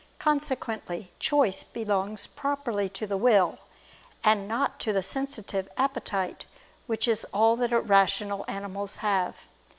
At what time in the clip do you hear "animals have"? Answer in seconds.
8.47-9.35